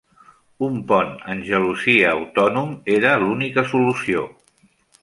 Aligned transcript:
Un 0.67 0.79
pont 0.91 1.11
en 1.33 1.43
gelosia 1.49 2.09
autònom 2.15 2.75
era 2.97 3.17
l'única 3.27 3.69
solució. 3.77 4.27